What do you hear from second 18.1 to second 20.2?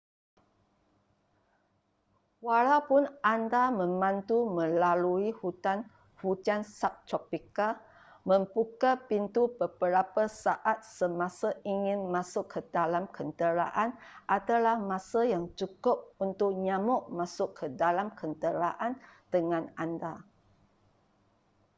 kenderaan dengan anda